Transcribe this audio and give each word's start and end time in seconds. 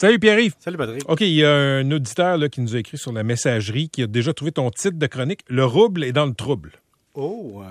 Salut 0.00 0.18
Pierre-Yves. 0.18 0.54
Salut 0.58 0.76
Patrick. 0.76 1.08
OK, 1.08 1.20
il 1.20 1.28
y 1.34 1.44
a 1.44 1.52
un 1.54 1.90
auditeur 1.92 2.36
là, 2.36 2.48
qui 2.48 2.60
nous 2.60 2.74
a 2.74 2.78
écrit 2.80 2.98
sur 2.98 3.12
la 3.12 3.22
messagerie 3.22 3.88
qui 3.88 4.02
a 4.02 4.06
déjà 4.08 4.32
trouvé 4.34 4.50
ton 4.50 4.70
titre 4.70 4.98
de 4.98 5.06
chronique 5.06 5.40
Le 5.48 5.64
rouble 5.64 6.02
est 6.02 6.12
dans 6.12 6.26
le 6.26 6.34
trouble. 6.34 6.72
Oh, 7.14 7.62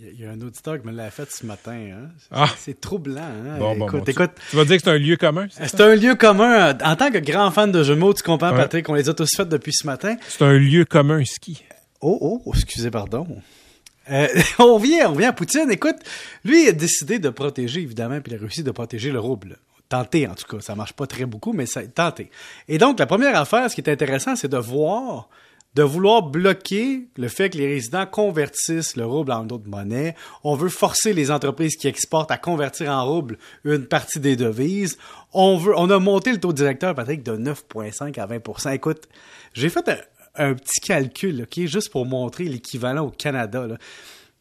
il 0.00 0.20
y, 0.20 0.24
a 0.24 0.30
un 0.30 0.40
auditeur 0.40 0.80
qui 0.80 0.86
me 0.86 0.92
l'a 0.92 1.10
fait 1.10 1.30
ce 1.30 1.44
matin. 1.44 1.72
Hein. 1.74 2.08
Ah. 2.30 2.48
C'est 2.56 2.80
troublant. 2.80 3.20
Hein? 3.20 3.58
Bon, 3.58 3.76
bon, 3.76 3.86
écoute, 3.88 3.98
bon, 3.98 4.04
tu- 4.04 4.10
écoute, 4.12 4.30
Tu, 4.50 4.56
vas 4.56 4.64
dire 4.64 4.76
que 4.76 4.82
c'est 4.84 4.90
un 4.90 4.96
lieu 4.98 5.16
commun? 5.16 5.46
c'est 5.50 5.68
ça? 5.68 5.76
c'est 5.76 5.80
un 5.82 5.94
lieu 5.96 6.14
commun. 6.14 6.68
euh, 6.70 6.74
En 6.82 6.96
tant 6.96 7.10
que 7.10 7.18
grand 7.18 7.50
fan 7.50 7.70
de 7.70 7.82
jeux 7.82 7.94
de 7.94 8.00
mots, 8.00 8.14
tu 8.14 8.22
comprends, 8.22 8.52
Ouais. 8.52 8.56
Patrick, 8.56 8.88
on 8.88 8.94
les 8.94 9.10
a 9.10 9.14
tous 9.14 9.28
faits 9.36 9.48
depuis 9.48 9.72
ce 9.74 9.86
matin. 9.86 10.16
C'est 10.28 10.42
un 10.44 10.54
lieu 10.56 10.86
commun 10.86 11.22
ski. 11.26 11.62
Oh, 12.00 12.40
oh, 12.46 12.52
excusez, 12.54 12.90
pardon. 12.90 13.26
Euh, 14.10 14.28
on 14.60 14.78
vient, 14.78 15.10
on 15.10 15.14
vient 15.14 15.28
à 15.30 15.32
Poutine. 15.34 15.70
Écoute, 15.70 15.96
lui 16.44 16.62
il 16.64 16.68
a 16.68 16.72
décidé 16.72 17.18
de 17.18 17.28
protéger, 17.28 17.80
évidemment, 17.82 18.20
puis 18.22 18.32
il 18.32 18.36
a 18.36 18.40
réussi 18.40 18.62
de 18.62 18.70
protéger 18.70 19.10
le 19.10 19.18
rouble. 19.20 19.58
Tenté, 19.88 20.26
en 20.26 20.34
tout 20.34 20.46
cas. 20.46 20.60
Ça 20.60 20.74
marche 20.74 20.92
pas 20.92 21.06
très 21.06 21.26
beaucoup, 21.26 21.52
mais 21.52 21.66
ça 21.66 21.86
tenté. 21.86 22.30
Et 22.68 22.78
donc, 22.78 22.98
la 22.98 23.06
première 23.06 23.38
affaire, 23.38 23.70
ce 23.70 23.74
qui 23.74 23.80
est 23.80 23.90
intéressant, 23.90 24.34
c'est 24.34 24.48
de 24.48 24.56
voir, 24.56 25.28
de 25.74 25.82
vouloir 25.84 26.22
bloquer 26.22 27.06
le 27.16 27.28
fait 27.28 27.50
que 27.50 27.58
les 27.58 27.68
résidents 27.68 28.06
convertissent 28.06 28.96
le 28.96 29.06
rouble 29.06 29.30
en 29.30 29.44
d'autres 29.44 29.68
monnaies. 29.68 30.16
On 30.42 30.56
veut 30.56 30.70
forcer 30.70 31.12
les 31.12 31.30
entreprises 31.30 31.76
qui 31.76 31.86
exportent 31.86 32.32
à 32.32 32.38
convertir 32.38 32.90
en 32.90 33.06
rouble 33.06 33.38
une 33.64 33.86
partie 33.86 34.18
des 34.18 34.34
devises. 34.34 34.98
On 35.32 35.56
veut, 35.56 35.74
on 35.76 35.88
a 35.90 35.98
monté 36.00 36.32
le 36.32 36.40
taux 36.40 36.52
directeur, 36.52 36.94
Patrick, 36.94 37.22
de 37.22 37.36
9,5 37.36 38.18
à 38.18 38.26
20% 38.26 38.72
Écoute, 38.72 39.08
j'ai 39.52 39.68
fait 39.68 39.88
un, 40.34 40.54
petit 40.54 40.80
calcul, 40.80 41.42
OK, 41.42 41.66
juste 41.66 41.90
pour 41.90 42.06
montrer 42.06 42.44
l'équivalent 42.44 43.06
au 43.06 43.10
Canada. 43.10 43.66
là. 43.68 43.76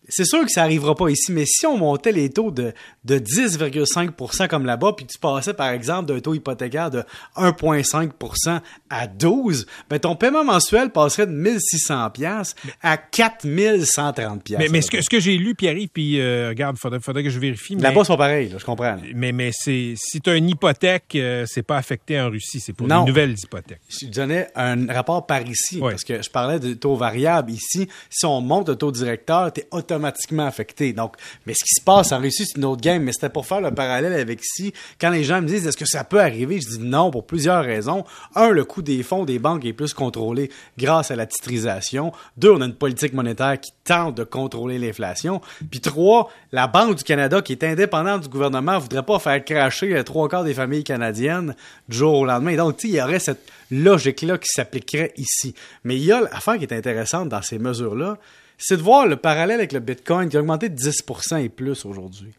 C'est 0.09 0.25
sûr 0.25 0.43
que 0.45 0.51
ça 0.51 0.63
arrivera 0.63 0.95
pas 0.95 1.09
ici, 1.09 1.31
mais 1.31 1.45
si 1.45 1.65
on 1.65 1.77
montait 1.77 2.11
les 2.11 2.29
taux 2.29 2.51
de, 2.51 2.73
de 3.05 3.17
10,5% 3.19 4.47
comme 4.47 4.65
là-bas, 4.65 4.93
puis 4.95 5.05
tu 5.05 5.17
passais 5.17 5.53
par 5.53 5.69
exemple 5.69 6.13
d'un 6.13 6.19
taux 6.19 6.33
hypothécaire 6.33 6.91
de 6.91 7.03
1,5% 7.37 8.59
à 8.89 9.07
12, 9.07 9.65
ben 9.89 9.99
ton 9.99 10.15
paiement 10.15 10.43
mensuel 10.43 10.91
passerait 10.91 11.27
de 11.27 11.31
1600 11.31 12.09
pièces 12.11 12.55
à 12.81 12.97
4130 12.97 14.43
pièces. 14.43 14.59
Mais, 14.59 14.67
mais 14.69 14.81
ce 14.81 14.91
que, 14.91 15.01
ce 15.01 15.09
que 15.09 15.19
j'ai 15.19 15.37
lu, 15.37 15.55
Pierre-Yves, 15.55 15.89
puis 15.93 16.19
euh, 16.19 16.49
regarde, 16.49 16.77
faudrait, 16.77 16.99
faudrait 16.99 17.23
que 17.23 17.29
je 17.29 17.39
vérifie. 17.39 17.75
Là-bas, 17.75 18.03
sont 18.03 18.17
pareils, 18.17 18.49
là, 18.49 18.57
je 18.59 18.65
comprends. 18.65 18.95
là. 18.95 18.99
mais, 19.13 19.31
mais 19.31 19.51
c'est, 19.53 19.93
si 19.97 20.21
tu 20.21 20.29
as 20.29 20.35
une 20.35 20.49
hypothèque, 20.49 21.13
euh, 21.15 21.45
c'est 21.47 21.63
pas 21.63 21.77
affecté 21.77 22.19
en 22.19 22.29
Russie. 22.29 22.59
C'est 22.59 22.73
pour 22.73 22.87
Non. 22.87 23.01
une 23.01 23.07
nouvelle 23.07 23.31
hypothèque. 23.37 23.81
Je 23.89 24.07
donnais 24.07 24.47
un 24.55 24.87
rapport 24.93 25.25
par 25.25 25.41
ici, 25.41 25.79
parce 25.79 26.03
que 26.03 26.21
je 26.21 26.29
parlais 26.29 26.59
de 26.59 26.73
taux 26.73 26.95
variable 26.95 27.51
ici. 27.51 27.87
Si 28.09 28.25
on 28.25 28.41
monte 28.41 28.69
le 28.69 28.75
taux 28.75 28.91
directeur, 28.91 29.51
tu 29.51 29.61
es 29.61 29.67
automatiquement 29.71 29.94
affecté. 30.03 30.93
Donc, 30.93 31.15
mais 31.45 31.53
ce 31.53 31.63
qui 31.63 31.75
se 31.79 31.83
passe 31.83 32.11
en 32.11 32.19
Russie, 32.19 32.45
c'est 32.45 32.57
une 32.57 32.65
autre 32.65 32.81
game. 32.81 33.03
Mais 33.03 33.13
c'était 33.13 33.29
pour 33.29 33.45
faire 33.45 33.61
le 33.61 33.71
parallèle 33.71 34.13
avec 34.13 34.41
ici. 34.41 34.73
Quand 34.99 35.09
les 35.09 35.23
gens 35.23 35.41
me 35.41 35.47
disent 35.47 35.65
est-ce 35.67 35.77
que 35.77 35.85
ça 35.85 36.03
peut 36.03 36.19
arriver, 36.19 36.59
je 36.59 36.77
dis 36.77 36.79
non 36.79 37.11
pour 37.11 37.25
plusieurs 37.25 37.63
raisons. 37.63 38.05
Un, 38.35 38.49
le 38.49 38.65
coût 38.65 38.81
des 38.81 39.03
fonds 39.03 39.25
des 39.25 39.39
banques 39.39 39.65
est 39.65 39.73
plus 39.73 39.93
contrôlé 39.93 40.51
grâce 40.77 41.11
à 41.11 41.15
la 41.15 41.25
titrisation. 41.25 42.11
Deux, 42.37 42.51
on 42.51 42.61
a 42.61 42.65
une 42.65 42.75
politique 42.75 43.13
monétaire 43.13 43.59
qui 43.59 43.71
tente 43.83 44.15
de 44.15 44.23
contrôler 44.23 44.77
l'inflation. 44.79 45.41
Puis 45.69 45.79
trois, 45.79 46.29
la 46.51 46.67
Banque 46.67 46.95
du 46.95 47.03
Canada, 47.03 47.41
qui 47.41 47.53
est 47.53 47.63
indépendante 47.63 48.23
du 48.23 48.29
gouvernement, 48.29 48.79
voudrait 48.79 49.03
pas 49.03 49.19
faire 49.19 49.43
cracher 49.43 49.87
les 49.87 50.03
trois 50.03 50.27
quarts 50.27 50.43
des 50.43 50.53
familles 50.53 50.83
canadiennes 50.83 51.55
du 51.87 51.97
jour 51.97 52.19
au 52.19 52.25
lendemain. 52.25 52.55
Donc, 52.55 52.83
il 52.83 52.91
y 52.91 53.01
aurait 53.01 53.19
cette 53.19 53.49
logique-là 53.71 54.37
qui 54.37 54.47
s'appliquerait 54.47 55.13
ici. 55.17 55.55
Mais 55.83 55.95
il 55.95 56.03
y 56.03 56.11
a 56.11 56.21
l'affaire 56.21 56.57
qui 56.57 56.63
est 56.63 56.73
intéressante 56.73 57.29
dans 57.29 57.41
ces 57.41 57.59
mesures-là, 57.59 58.17
c'est 58.57 58.77
de 58.77 58.81
voir 58.81 59.07
le 59.07 59.17
parallèle 59.17 59.59
avec 59.59 59.71
le 59.71 59.79
Bitcoin 59.79 60.29
qui 60.29 60.37
a 60.37 60.39
augmenté 60.39 60.69
de 60.69 60.77
10% 60.77 61.43
et 61.43 61.49
plus 61.49 61.85
aujourd'hui. 61.85 62.33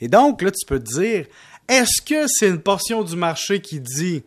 Et 0.00 0.08
donc, 0.08 0.42
là, 0.42 0.50
tu 0.50 0.66
peux 0.66 0.78
te 0.78 1.00
dire, 1.00 1.26
est-ce 1.68 2.02
que 2.02 2.26
c'est 2.28 2.48
une 2.48 2.60
portion 2.60 3.02
du 3.02 3.16
marché 3.16 3.60
qui 3.60 3.80
dit 3.80 4.22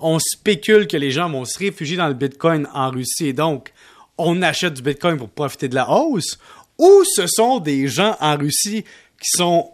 on 0.00 0.18
spécule 0.18 0.88
que 0.88 0.96
les 0.96 1.12
gens 1.12 1.30
vont 1.30 1.44
se 1.44 1.58
réfugier 1.58 1.96
dans 1.96 2.08
le 2.08 2.14
Bitcoin 2.14 2.66
en 2.74 2.90
Russie 2.90 3.28
et 3.28 3.32
donc 3.32 3.72
on 4.18 4.42
achète 4.42 4.74
du 4.74 4.82
Bitcoin 4.82 5.16
pour 5.16 5.28
profiter 5.28 5.68
de 5.68 5.74
la 5.74 5.90
hausse, 5.90 6.38
ou 6.78 7.02
ce 7.04 7.26
sont 7.26 7.60
des 7.60 7.88
gens 7.88 8.16
en 8.20 8.36
Russie 8.36 8.82
qui 8.82 9.28
sont 9.36 9.70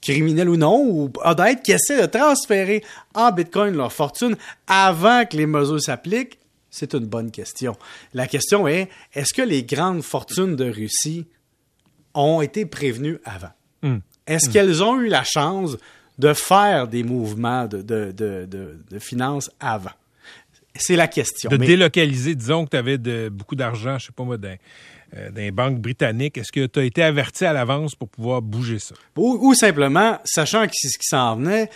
criminels 0.00 0.48
ou 0.48 0.56
non, 0.56 0.84
ou 0.86 1.12
honnêtes, 1.22 1.62
qui 1.62 1.72
essaient 1.72 2.00
de 2.00 2.06
transférer 2.06 2.84
en 3.14 3.32
Bitcoin 3.32 3.74
leur 3.74 3.92
fortune 3.92 4.36
avant 4.66 5.24
que 5.24 5.36
les 5.36 5.46
mesures 5.46 5.80
s'appliquent? 5.80 6.38
C'est 6.76 6.92
une 6.94 7.06
bonne 7.06 7.30
question. 7.30 7.76
La 8.14 8.26
question 8.26 8.66
est, 8.66 8.88
est-ce 9.12 9.32
que 9.32 9.42
les 9.42 9.62
grandes 9.62 10.02
fortunes 10.02 10.56
de 10.56 10.68
Russie 10.68 11.24
ont 12.14 12.40
été 12.40 12.66
prévenues 12.66 13.18
avant? 13.24 13.52
Hmm. 13.82 13.98
Est-ce 14.26 14.50
qu'elles 14.50 14.82
ont 14.82 15.00
eu 15.00 15.06
la 15.06 15.22
chance 15.22 15.76
de 16.18 16.32
faire 16.32 16.88
des 16.88 17.04
mouvements 17.04 17.66
de, 17.66 17.80
de, 17.80 18.10
de, 18.10 18.46
de, 18.46 18.80
de 18.90 18.98
finances 18.98 19.52
avant? 19.60 19.92
C'est 20.74 20.96
la 20.96 21.06
question. 21.06 21.48
De 21.48 21.58
Mais- 21.58 21.66
délocaliser, 21.66 22.34
disons 22.34 22.64
que 22.64 22.70
tu 22.70 22.76
avais 22.76 22.98
de, 22.98 23.28
beaucoup 23.28 23.54
d'argent, 23.54 23.96
je 24.00 24.06
sais 24.06 24.12
pas 24.12 24.24
moi, 24.24 24.36
euh, 24.42 25.30
dans 25.30 25.36
les 25.36 25.52
banques 25.52 25.78
britanniques. 25.78 26.38
Est-ce 26.38 26.50
que 26.50 26.66
tu 26.66 26.80
as 26.80 26.84
été 26.84 27.04
averti 27.04 27.44
à 27.44 27.52
l'avance 27.52 27.94
pour 27.94 28.08
pouvoir 28.08 28.42
bouger 28.42 28.80
ça? 28.80 28.96
Ou, 29.16 29.38
ou 29.40 29.54
simplement, 29.54 30.18
sachant 30.24 30.66
que 30.66 30.72
c'est 30.74 30.88
ce 30.88 30.98
qui 30.98 31.06
s'en 31.06 31.36
venait, 31.36 31.70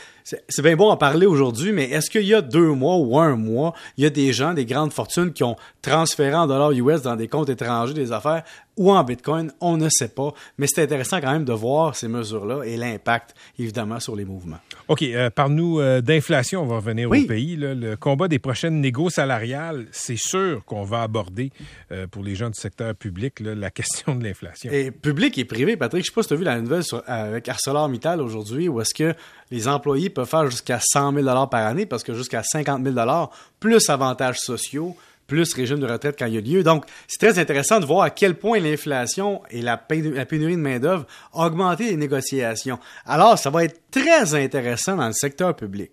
c'est 0.48 0.62
bien 0.62 0.76
bon 0.76 0.90
en 0.90 0.96
parler 0.96 1.26
aujourd'hui, 1.26 1.72
mais 1.72 1.84
est-ce 1.90 2.10
qu'il 2.10 2.24
y 2.26 2.34
a 2.34 2.40
deux 2.42 2.72
mois 2.72 2.96
ou 2.96 3.18
un 3.18 3.36
mois, 3.36 3.72
il 3.96 4.04
y 4.04 4.06
a 4.06 4.10
des 4.10 4.32
gens, 4.32 4.54
des 4.54 4.64
grandes 4.66 4.92
fortunes 4.92 5.32
qui 5.32 5.44
ont 5.44 5.56
transféré 5.82 6.34
en 6.34 6.46
dollars 6.46 6.72
US 6.72 7.02
dans 7.02 7.16
des 7.16 7.28
comptes 7.28 7.48
étrangers 7.48 7.94
des 7.94 8.12
affaires 8.12 8.42
ou 8.76 8.92
en 8.92 9.02
Bitcoin? 9.04 9.50
On 9.60 9.76
ne 9.76 9.88
sait 9.88 10.08
pas. 10.08 10.32
Mais 10.58 10.66
c'est 10.68 10.82
intéressant 10.82 11.20
quand 11.20 11.32
même 11.32 11.44
de 11.44 11.52
voir 11.52 11.96
ces 11.96 12.08
mesures-là 12.08 12.62
et 12.64 12.76
l'impact, 12.76 13.34
évidemment, 13.58 14.00
sur 14.00 14.14
les 14.16 14.24
mouvements. 14.24 14.58
OK, 14.88 15.02
euh, 15.02 15.30
parle-nous 15.30 15.80
euh, 15.80 16.00
d'inflation, 16.00 16.62
on 16.62 16.66
va 16.66 16.76
revenir 16.76 17.08
Oui. 17.10 17.24
au 17.24 17.26
pays. 17.26 17.56
là. 17.56 17.74
Le 17.74 17.96
combat 17.96 18.28
des 18.28 18.38
prochaines 18.38 18.80
négos 18.80 19.10
salariales, 19.10 19.86
c'est 19.92 20.18
sûr 20.18 20.64
qu'on 20.64 20.82
va 20.84 21.02
aborder 21.02 21.50
euh, 21.92 22.06
pour 22.06 22.22
les 22.22 22.34
gens 22.34 22.48
du 22.50 22.58
secteur 22.60 22.94
public 22.94 23.40
là, 23.40 23.54
la 23.54 23.70
question 23.78 24.14
de 24.14 24.24
l'inflation. 24.24 24.70
Et 24.72 24.90
public 24.90 25.36
et 25.38 25.44
privé, 25.44 25.76
Patrick, 25.76 26.04
je 26.04 26.10
sais 26.10 26.14
pas 26.14 26.22
si 26.22 26.28
tu 26.28 26.34
as 26.34 26.38
vu 26.38 26.44
la 26.44 26.60
nouvelle 26.60 26.84
sur- 26.84 27.02
avec 27.06 27.48
ArcelorMittal 27.48 28.20
aujourd'hui, 28.20 28.68
où 28.68 28.80
est-ce 28.80 28.94
que 28.94 29.14
les 29.50 29.66
employés 29.66 30.10
peuvent 30.18 30.28
faire 30.28 30.50
jusqu'à 30.50 30.80
100 30.82 31.14
000 31.14 31.46
par 31.46 31.64
année, 31.64 31.86
parce 31.86 32.02
que 32.02 32.12
jusqu'à 32.12 32.42
50 32.42 32.84
000 32.84 33.30
plus 33.60 33.88
avantages 33.88 34.38
sociaux, 34.40 34.96
plus 35.28 35.54
régime 35.54 35.78
de 35.78 35.86
retraite 35.86 36.16
quand 36.18 36.26
il 36.26 36.34
y 36.34 36.38
a 36.38 36.40
lieu. 36.40 36.64
Donc, 36.64 36.86
c'est 37.06 37.18
très 37.18 37.38
intéressant 37.38 37.78
de 37.78 37.86
voir 37.86 38.02
à 38.02 38.10
quel 38.10 38.34
point 38.34 38.58
l'inflation 38.58 39.42
et 39.50 39.62
la, 39.62 39.76
pénu- 39.76 40.12
la 40.14 40.26
pénurie 40.26 40.56
de 40.56 40.60
main-d'œuvre 40.60 41.06
ont 41.34 41.44
augmenté 41.44 41.90
les 41.90 41.96
négociations. 41.96 42.80
Alors, 43.06 43.38
ça 43.38 43.50
va 43.50 43.62
être 43.62 43.80
très 43.92 44.34
intéressant 44.34 44.96
dans 44.96 45.06
le 45.06 45.12
secteur 45.12 45.54
public 45.54 45.92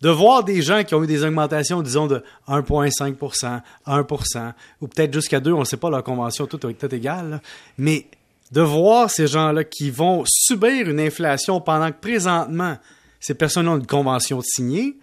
de 0.00 0.10
voir 0.10 0.42
des 0.42 0.60
gens 0.60 0.82
qui 0.82 0.94
ont 0.96 1.04
eu 1.04 1.06
des 1.06 1.22
augmentations, 1.22 1.82
disons, 1.82 2.08
de 2.08 2.24
1,5% 2.48 3.60
1% 3.86 4.52
ou 4.80 4.88
peut-être 4.88 5.14
jusqu'à 5.14 5.38
2 5.38 5.52
on 5.52 5.60
ne 5.60 5.64
sait 5.64 5.76
pas 5.76 5.88
leur 5.88 6.02
convention, 6.02 6.46
tout 6.46 6.66
est 6.66 6.92
égal, 6.92 7.40
mais 7.78 8.06
de 8.50 8.60
voir 8.60 9.08
ces 9.08 9.28
gens-là 9.28 9.62
qui 9.64 9.90
vont 9.90 10.24
subir 10.26 10.88
une 10.88 11.00
inflation 11.00 11.60
pendant 11.60 11.90
que 11.92 12.00
présentement, 12.00 12.76
ces 13.20 13.34
personnes 13.34 13.68
ont 13.68 13.78
une 13.78 13.86
convention 13.86 14.40
signée 14.42 14.96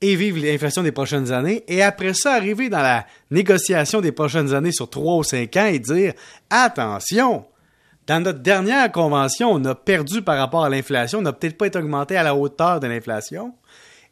et 0.00 0.16
vivent 0.16 0.42
l'inflation 0.42 0.82
des 0.82 0.92
prochaines 0.92 1.30
années, 1.30 1.62
et 1.68 1.82
après 1.82 2.14
ça, 2.14 2.32
arriver 2.32 2.68
dans 2.68 2.80
la 2.80 3.06
négociation 3.30 4.00
des 4.00 4.12
prochaines 4.12 4.54
années 4.54 4.72
sur 4.72 4.88
3 4.88 5.16
ou 5.16 5.22
5 5.22 5.56
ans 5.56 5.66
et 5.66 5.78
dire, 5.78 6.14
attention, 6.48 7.44
dans 8.06 8.20
notre 8.20 8.40
dernière 8.40 8.90
convention, 8.90 9.52
on 9.52 9.64
a 9.66 9.74
perdu 9.74 10.22
par 10.22 10.38
rapport 10.38 10.64
à 10.64 10.70
l'inflation, 10.70 11.18
on 11.18 11.22
n'a 11.22 11.32
peut-être 11.32 11.58
pas 11.58 11.66
été 11.66 11.78
augmenté 11.78 12.16
à 12.16 12.22
la 12.22 12.34
hauteur 12.34 12.80
de 12.80 12.86
l'inflation. 12.86 13.54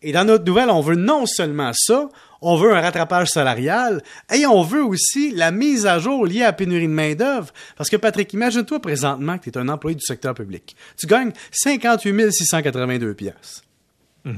Et 0.03 0.12
dans 0.12 0.25
notre 0.25 0.44
nouvelle, 0.44 0.70
on 0.70 0.80
veut 0.80 0.94
non 0.94 1.26
seulement 1.26 1.72
ça, 1.72 2.09
on 2.41 2.56
veut 2.56 2.75
un 2.75 2.81
rattrapage 2.81 3.28
salarial 3.28 4.03
et 4.34 4.47
on 4.47 4.62
veut 4.62 4.84
aussi 4.84 5.32
la 5.32 5.50
mise 5.50 5.87
à 5.87 5.99
jour 5.99 6.26
liée 6.26 6.43
à 6.43 6.47
la 6.47 6.53
pénurie 6.53 6.87
de 6.87 6.93
main-d'œuvre. 6.93 7.53
Parce 7.76 7.91
que, 7.91 7.97
Patrick, 7.97 8.32
imagine-toi 8.32 8.81
présentement 8.81 9.38
que 9.38 9.44
tu 9.44 9.50
es 9.50 9.59
un 9.59 9.69
employé 9.69 9.97
du 9.97 10.04
secteur 10.04 10.34
public. 10.34 10.77
Tu 10.97 11.06
gagnes 11.06 11.32
58 11.50 12.32
682 12.32 13.15
piastres. 13.15 13.62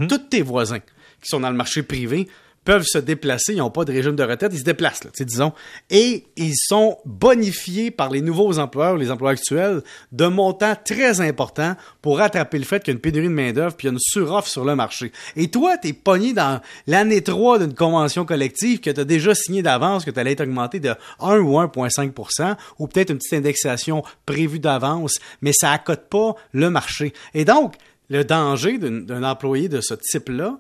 Tous 0.09 0.19
tes 0.19 0.43
voisins 0.43 0.79
qui 0.79 1.29
sont 1.29 1.41
dans 1.41 1.51
le 1.51 1.57
marché 1.57 1.83
privé 1.83 2.29
peuvent 2.65 2.85
se 2.85 2.99
déplacer, 2.99 3.55
ils 3.55 3.59
n'ont 3.59 3.71
pas 3.71 3.85
de 3.85 3.93
régime 3.93 4.17
de 4.17 4.23
retraite, 4.23 4.53
ils 4.53 4.59
se 4.59 4.65
déplacent, 4.65 5.05
là, 5.05 5.11
disons, 5.19 5.53
et 5.89 6.27
ils 6.37 6.55
sont 6.57 6.99
bonifiés 7.07 7.91
par 7.91 8.11
les 8.11 8.21
nouveaux 8.21 8.59
employeurs, 8.59 8.97
les 8.97 9.11
employeurs 9.11 9.39
actuels, 9.39 9.83
de 10.13 10.27
montants 10.27 10.77
très 10.85 11.21
importants 11.21 11.75
pour 12.03 12.19
rattraper 12.19 12.59
le 12.59 12.65
fait 12.65 12.83
qu'il 12.83 12.93
y 12.93 12.95
a 12.95 12.97
une 12.97 13.01
pénurie 13.01 13.29
de 13.29 13.33
main-d'œuvre 13.33 13.75
puis 13.77 13.87
il 13.87 13.91
y 13.91 13.93
a 13.93 13.95
une 13.95 13.99
suroffre 14.01 14.49
sur 14.49 14.65
le 14.65 14.77
marché. 14.77 15.13
Et 15.37 15.49
toi, 15.49 15.79
tu 15.79 15.89
es 15.89 15.93
pogné 15.93 16.33
dans 16.33 16.61
l'année 16.87 17.23
3 17.23 17.61
d'une 17.61 17.75
convention 17.75 18.25
collective 18.25 18.81
que 18.81 18.91
tu 18.91 19.01
as 19.01 19.05
déjà 19.05 19.35
signé 19.35 19.63
d'avance, 19.63 20.05
que 20.05 20.11
tu 20.11 20.21
allais 20.21 20.33
être 20.33 20.43
augmenté 20.43 20.81
de 20.81 20.95
1 21.21 21.39
ou 21.39 21.59
1,5% 21.59 22.57
ou 22.79 22.87
peut-être 22.87 23.11
une 23.11 23.19
petite 23.19 23.35
indexation 23.35 24.03
prévue 24.27 24.59
d'avance, 24.59 25.19
mais 25.41 25.53
ça 25.53 25.73
accote 25.73 26.09
pas 26.09 26.35
le 26.53 26.71
marché. 26.71 27.13
Et 27.35 27.45
donc, 27.45 27.75
le 28.11 28.25
danger 28.25 28.79
d'un 28.79 29.23
employé 29.23 29.69
de 29.69 29.81
ce 29.81 29.95
type-là, 29.95 30.59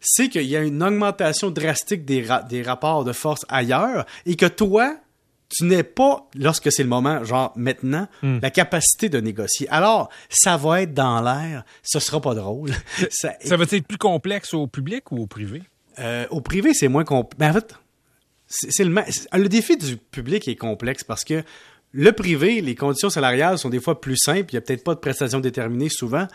c'est 0.00 0.28
qu'il 0.28 0.42
y 0.46 0.56
a 0.56 0.62
une 0.62 0.82
augmentation 0.82 1.50
drastique 1.50 2.04
des, 2.04 2.22
ra- 2.26 2.42
des 2.42 2.62
rapports 2.62 3.04
de 3.04 3.12
force 3.12 3.44
ailleurs 3.48 4.06
et 4.26 4.36
que 4.36 4.46
toi, 4.46 4.96
tu 5.48 5.64
n'es 5.64 5.82
pas, 5.82 6.28
lorsque 6.36 6.70
c'est 6.70 6.82
le 6.84 6.88
moment, 6.88 7.24
genre 7.24 7.52
maintenant, 7.56 8.06
Hmm. 8.22 8.38
la 8.40 8.50
capacité 8.50 9.08
de 9.08 9.18
négocier. 9.20 9.68
Alors, 9.68 10.08
ça 10.28 10.56
va 10.56 10.82
être 10.82 10.94
dans 10.94 11.20
l'air, 11.20 11.64
ce 11.82 11.98
sera 11.98 12.20
pas 12.20 12.34
drôle. 12.34 12.70
Ça- 13.10 13.34
Ça 13.44 13.56
va 13.56 13.64
être 13.64 13.86
plus 13.86 13.98
complexe 13.98 14.54
au 14.54 14.66
public 14.68 15.10
ou 15.10 15.18
au 15.22 15.26
privé? 15.26 15.62
euh, 15.98 16.24
au 16.30 16.40
privé, 16.40 16.72
c'est 16.72 16.88
moins 16.88 17.04
complexe. 17.04 17.36
Ben, 17.38 17.50
en 17.50 17.52
fait, 17.54 17.74
c'est 18.46 18.84
le, 18.84 18.94
le 19.34 19.48
défi 19.48 19.76
du 19.76 19.96
public 19.96 20.46
est 20.48 20.56
complexe 20.56 21.04
parce 21.04 21.24
que 21.24 21.42
le 21.92 22.12
privé, 22.12 22.60
les 22.60 22.74
conditions 22.76 23.10
salariales 23.10 23.58
sont 23.58 23.68
des 23.68 23.80
fois 23.80 24.00
plus 24.00 24.16
simples. 24.16 24.46
Il 24.50 24.54
n'y 24.54 24.58
a 24.58 24.60
peut-être 24.60 24.84
pas 24.84 24.94
de 24.94 25.00
prestations 25.00 25.40
déterminées 25.40 25.88
souvent. 25.90 26.26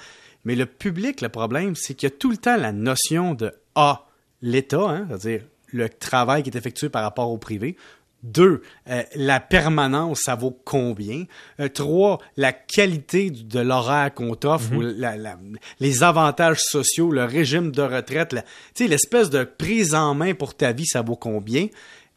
Mais 0.45 0.55
le 0.55 0.65
public, 0.65 1.21
le 1.21 1.29
problème, 1.29 1.75
c'est 1.75 1.93
qu'il 1.95 2.07
y 2.09 2.11
a 2.13 2.15
tout 2.15 2.31
le 2.31 2.37
temps 2.37 2.55
la 2.57 2.71
notion 2.71 3.33
de 3.33 3.51
A, 3.75 4.05
l'État, 4.41 4.81
hein, 4.89 5.05
c'est-à-dire 5.09 5.41
le 5.73 5.89
travail 5.89 6.43
qui 6.43 6.49
est 6.49 6.55
effectué 6.57 6.89
par 6.89 7.03
rapport 7.03 7.29
au 7.31 7.37
privé. 7.37 7.75
Deux, 8.23 8.63
euh, 8.89 9.03
la 9.15 9.39
permanence, 9.39 10.21
ça 10.23 10.33
vaut 10.35 10.57
combien? 10.65 11.25
Euh, 11.59 11.67
trois, 11.69 12.19
la 12.37 12.53
qualité 12.53 13.29
de 13.29 13.59
l'horaire 13.59 14.11
qu'on 14.13 14.33
t'offre 14.35 14.73
ou 14.73 14.81
la- 14.81 15.15
la- 15.15 15.37
les 15.79 16.01
avantages 16.01 16.59
sociaux, 16.59 17.11
le 17.11 17.23
régime 17.25 17.71
de 17.71 17.83
retraite, 17.83 18.35
l'espèce 18.79 19.29
de 19.29 19.43
prise 19.43 19.93
en 19.93 20.15
main 20.15 20.33
pour 20.33 20.55
ta 20.55 20.71
vie, 20.71 20.87
ça 20.87 21.03
vaut 21.03 21.15
combien? 21.15 21.67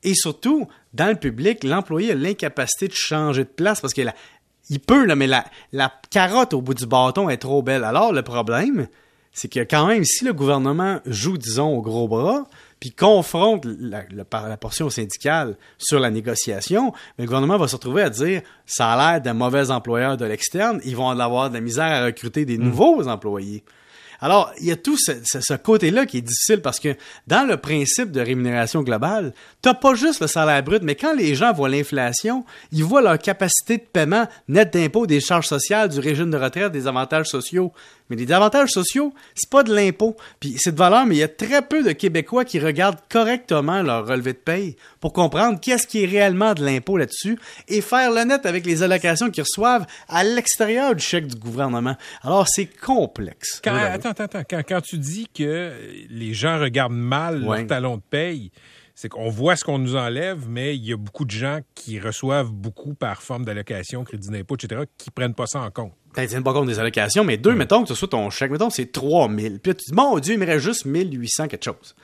Et 0.03 0.15
surtout, 0.15 0.67
dans 0.95 1.09
le 1.09 1.17
public, 1.17 1.63
l'employé 1.65 2.13
a 2.13 2.15
l'incapacité 2.15 2.89
de 2.89 2.95
changer 2.95 3.45
de 3.45 3.49
place 3.51 3.81
parce 3.81 3.93
que 3.93 4.03
la- 4.03 4.15
il 4.71 4.81
peut, 4.81 5.05
là, 5.05 5.17
mais 5.17 5.27
la, 5.27 5.45
la 5.73 5.93
carotte 6.11 6.55
au 6.55 6.61
bout 6.63 6.75
du 6.75 6.87
bâton 6.87 7.29
est 7.29 7.39
trop 7.39 7.63
belle. 7.63 7.85
Alors, 7.85 8.13
le 8.13 8.23
problème, 8.23 8.87
c'est 9.33 9.49
que 9.49 9.61
quand 9.61 9.87
même, 9.87 10.05
si 10.05 10.25
le 10.25 10.33
gouvernement 10.33 11.01
joue, 11.07 11.39
disons, 11.39 11.77
au 11.77 11.83
gros 11.83 12.09
bras, 12.09 12.45
puis 12.81 12.91
confronte 12.93 13.65
la, 13.65 14.03
la- 14.13 14.57
portion 14.57 14.89
syndicale 14.91 15.57
sur 15.79 15.99
la 15.99 16.11
négociation, 16.11 16.93
le 17.19 17.25
gouvernement 17.25 17.57
va 17.59 17.67
se 17.67 17.75
retrouver 17.77 18.03
à 18.03 18.11
dire 18.11 18.43
ça 18.67 18.93
a 18.93 19.13
l'air 19.13 19.21
d'un 19.21 19.35
mauvais 19.35 19.71
employeur 19.71 20.17
de 20.17 20.25
l'externe, 20.25 20.81
ils 20.85 20.95
vont 20.97 21.09
avoir 21.11 21.49
de 21.51 21.55
la 21.55 21.61
misère 21.61 21.85
à 22.03 22.05
recruter 22.05 22.45
des 22.45 22.57
nouveaux 22.59 23.09
employés. 23.09 23.65
Alors, 24.21 24.53
il 24.61 24.67
y 24.67 24.73
a 24.73 24.77
tout 24.77 24.97
ce, 24.99 25.13
ce- 25.25 25.41
ce 25.41 25.55
côté-là 25.55 26.05
qui 26.07 26.19
est 26.19 26.23
difficile 26.23 26.61
parce 26.61 26.81
que 26.81 26.97
dans 27.27 27.47
le 27.47 27.57
principe 27.57 28.11
de 28.11 28.21
rémunération 28.21 28.83
globale, 28.83 29.33
t'as 29.63 29.75
pas 29.75 29.95
juste 29.95 30.21
le 30.21 30.27
salaire 30.27 30.63
brut, 30.63 30.83
mais 30.83 30.95
quand 30.97 31.15
les 31.15 31.35
gens 31.35 31.53
voient 31.53 31.69
l'inflation, 31.69 32.45
ils 32.73 32.83
voient 32.85 33.03
leur 33.03 33.19
capacité 33.19 33.77
de 33.79 33.83
paiement 33.83 34.27
net 34.49 34.73
d'impôt, 34.73 35.07
des 35.07 35.21
charges 35.21 35.47
sociales, 35.47 35.89
du 35.89 36.01
régime 36.01 36.31
de 36.31 36.37
retraite, 36.37 36.73
des 36.73 36.87
avantages 36.87 37.27
sociaux. 37.29 37.73
Mais 38.11 38.17
les 38.17 38.33
avantages 38.33 38.71
sociaux, 38.71 39.13
c'est 39.35 39.51
pas 39.51 39.63
de 39.63 39.75
l'impôt. 39.75 40.17
Puis 40.41 40.55
c'est 40.59 40.73
de 40.73 40.79
valeur, 40.79 41.05
mais 41.05 41.17
il 41.17 41.19
y 41.19 41.23
a 41.23 41.29
très 41.29 41.61
peu 41.61 41.83
de 41.83 41.93
Québécois 41.93 42.47
qui 42.47 42.59
regardent 42.59 42.99
correctement 43.11 43.83
leur 43.83 44.07
relevé 44.07 44.33
de 44.33 44.39
paye 44.39 44.77
pour 45.01 45.13
comprendre 45.13 45.61
qu'est-ce 45.61 45.87
qui 45.87 46.03
est 46.03 46.07
réellement 46.07 46.55
de 46.55 46.65
l'impôt 46.65 46.97
là-dessus 46.97 47.39
et 47.69 47.83
faire 47.83 48.11
le 48.11 48.25
net 48.25 48.47
avec 48.47 48.65
les 48.65 48.83
allocations 48.83 49.31
qu'ils 49.31 49.43
reçoivent 49.45 49.87
à 50.09 50.25
l'extérieur 50.25 50.95
du 50.95 51.05
chèque 51.05 51.27
du 51.27 51.37
gouvernement. 51.37 51.97
Alors 52.23 52.47
c'est 52.49 52.65
complexe. 52.67 53.61
Quand. 53.63 53.73
Attends, 54.11 54.25
attends, 54.25 54.39
attends. 54.41 54.43
Quand, 54.49 54.63
quand 54.69 54.81
tu 54.81 54.99
dis 54.99 55.27
que 55.33 55.73
les 56.11 56.35
gens 56.35 56.59
regardent 56.61 56.93
mal 56.95 57.43
Ouais. 57.45 57.59
leur 57.59 57.67
talon 57.67 57.97
de 57.97 58.03
paye, 58.09 58.51
c'est 58.95 59.09
qu'on 59.09 59.29
voit 59.31 59.55
ce 59.55 59.63
qu'on 59.65 59.79
nous 59.79 59.95
enlève, 59.95 60.49
mais 60.49 60.75
il 60.77 60.85
y 60.85 60.93
a 60.93 60.97
beaucoup 60.97 61.25
de 61.25 61.31
gens 61.31 61.61
qui 61.75 62.01
reçoivent 62.01 62.51
beaucoup 62.51 62.95
par 62.95 63.23
forme 63.23 63.45
d'allocation, 63.45 64.03
crédit 64.03 64.29
d'impôt, 64.29 64.57
etc., 64.57 64.83
qui 64.99 65.11
prennent 65.11 65.35
pas 65.35 65.47
ça 65.47 65.61
en 65.61 65.71
compte. 65.71 65.93
T'en 66.15 66.27
tiens 66.27 66.43
pas 66.43 66.53
compte 66.53 66.67
des 66.67 66.79
allocations, 66.81 67.23
mais 67.23 67.37
deux, 67.37 67.55
mettons 67.55 67.83
que 67.83 67.89
ce 67.89 67.95
soit 67.95 68.09
ton 68.09 68.29
chèque, 68.31 68.51
mettons 68.51 68.71
c'est 68.71 68.91
3000. 68.91 69.61
Puis 69.61 69.71
là, 69.71 69.75
tu 69.75 69.85
dis, 69.91 69.95
mon 69.95 70.19
Dieu, 70.19 70.35
il 70.35 70.41
me 70.41 70.47
reste 70.47 70.65
juste 70.65 70.85
1800 70.85 71.47
quelque 71.49 71.65
chose. 71.65 71.95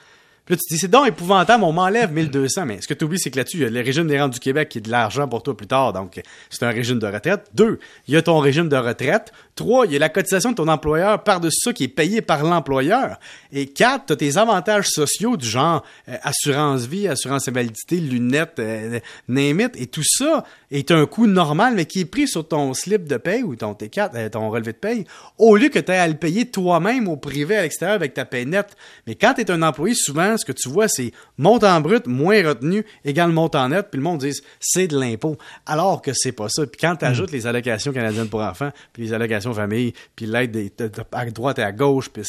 Puis 0.46 0.56
tu 0.58 0.74
dis, 0.74 0.78
c'est 0.78 0.88
donc 0.88 1.08
épouvantable, 1.08 1.64
on 1.64 1.72
m'enlève 1.72 2.12
1200. 2.12 2.66
Mais 2.66 2.80
ce 2.80 2.86
que 2.86 2.94
tu 2.94 3.04
oublies, 3.04 3.18
c'est 3.18 3.30
que 3.30 3.38
là-dessus, 3.38 3.58
il 3.58 3.62
y 3.62 3.66
a 3.66 3.70
le 3.70 3.80
régime 3.80 4.06
des 4.06 4.20
rentes 4.20 4.34
du 4.34 4.40
Québec 4.40 4.68
qui 4.68 4.78
est 4.78 4.82
de 4.82 4.90
l'argent 4.90 5.26
pour 5.26 5.42
toi 5.42 5.56
plus 5.56 5.66
tard. 5.66 5.94
Donc, 5.94 6.20
c'est 6.50 6.64
un 6.64 6.70
régime 6.70 6.98
de 6.98 7.06
retraite. 7.06 7.46
Deux, 7.54 7.78
il 8.08 8.14
y 8.14 8.16
a 8.16 8.22
ton 8.22 8.38
régime 8.38 8.68
de 8.68 8.76
retraite. 8.76 9.32
Trois, 9.54 9.86
il 9.86 9.92
y 9.92 9.96
a 9.96 9.98
la 9.98 10.08
cotisation 10.08 10.50
de 10.50 10.56
ton 10.56 10.68
employeur 10.68 11.22
par-dessus 11.22 11.60
ça 11.64 11.72
qui 11.72 11.84
est 11.84 11.88
payée 11.88 12.20
par 12.20 12.42
l'employeur. 12.42 13.18
Et 13.52 13.66
quatre, 13.66 14.06
tu 14.06 14.12
as 14.12 14.16
tes 14.16 14.36
avantages 14.36 14.88
sociaux 14.88 15.36
du 15.36 15.46
genre 15.46 15.82
euh, 16.08 16.16
assurance 16.22 16.82
vie, 16.82 17.08
assurance 17.08 17.48
invalidité, 17.48 17.96
lunettes, 17.96 18.58
euh. 18.58 18.98
Et 19.28 19.86
tout 19.86 20.02
ça 20.04 20.44
est 20.70 20.90
un 20.90 21.06
coût 21.06 21.26
normal, 21.26 21.74
mais 21.76 21.86
qui 21.86 22.00
est 22.00 22.04
pris 22.04 22.26
sur 22.26 22.46
ton 22.46 22.74
slip 22.74 23.06
de 23.06 23.16
paye 23.16 23.42
ou 23.42 23.54
ton 23.56 23.72
T4, 23.72 24.10
euh, 24.14 24.28
ton 24.28 24.50
relevé 24.50 24.72
de 24.72 24.78
paye, 24.78 25.04
au 25.38 25.56
lieu 25.56 25.68
que 25.68 25.78
tu 25.78 25.92
aies 25.92 25.98
à 25.98 26.08
le 26.08 26.14
payer 26.14 26.46
toi-même 26.46 27.08
au 27.08 27.16
privé 27.16 27.56
à 27.56 27.62
l'extérieur 27.62 27.94
avec 27.94 28.14
ta 28.14 28.24
paye 28.24 28.46
nette. 28.46 28.76
Mais 29.06 29.14
quand 29.14 29.34
tu 29.34 29.42
es 29.42 29.50
un 29.50 29.62
employé, 29.62 29.94
souvent, 29.94 30.33
ce 30.36 30.44
que 30.44 30.52
tu 30.52 30.68
vois, 30.68 30.88
c'est 30.88 31.12
montant 31.38 31.80
brut 31.80 32.06
moins 32.06 32.46
retenu 32.46 32.84
égale 33.04 33.32
montant 33.32 33.68
net, 33.68 33.88
puis 33.90 33.98
le 33.98 34.04
monde 34.04 34.20
dit 34.20 34.32
c'est 34.60 34.88
de 34.88 34.98
l'impôt. 34.98 35.36
Alors 35.66 36.02
que 36.02 36.12
c'est 36.14 36.32
pas 36.32 36.48
ça. 36.48 36.66
Puis 36.66 36.80
quand 36.80 36.96
tu 36.96 37.04
ajoutes 37.04 37.32
les 37.32 37.46
allocations 37.46 37.92
canadiennes 37.92 38.28
pour 38.28 38.40
enfants, 38.40 38.70
puis 38.92 39.04
les 39.04 39.12
allocations 39.12 39.54
famille, 39.54 39.92
puis 40.16 40.26
l'aide 40.26 40.72
à 41.12 41.26
droite 41.30 41.58
et 41.58 41.62
à 41.62 41.72
gauche, 41.72 42.10
puis 42.10 42.22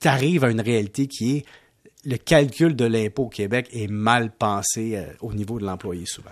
tu 0.00 0.08
arrives 0.08 0.44
à 0.44 0.50
une 0.50 0.60
réalité 0.60 1.06
qui 1.06 1.38
est 1.38 1.44
le 2.04 2.16
calcul 2.16 2.74
de 2.74 2.84
l'impôt 2.84 3.24
au 3.24 3.28
Québec 3.28 3.68
est 3.72 3.88
mal 3.88 4.30
pensé 4.30 4.96
euh, 4.96 5.04
au 5.20 5.34
niveau 5.34 5.58
de 5.58 5.66
l'employé 5.66 6.04
souvent. 6.06 6.26